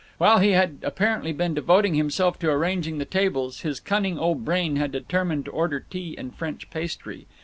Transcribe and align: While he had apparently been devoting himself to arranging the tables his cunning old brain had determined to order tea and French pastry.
While 0.17 0.39
he 0.39 0.53
had 0.53 0.79
apparently 0.81 1.31
been 1.31 1.53
devoting 1.53 1.93
himself 1.93 2.39
to 2.39 2.49
arranging 2.49 2.97
the 2.97 3.05
tables 3.05 3.59
his 3.59 3.79
cunning 3.79 4.17
old 4.17 4.43
brain 4.43 4.77
had 4.77 4.91
determined 4.91 5.45
to 5.45 5.51
order 5.51 5.85
tea 5.91 6.15
and 6.17 6.33
French 6.35 6.71
pastry. 6.71 7.27